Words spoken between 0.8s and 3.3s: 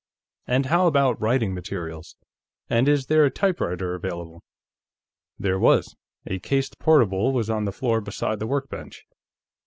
about writing materials? And is there a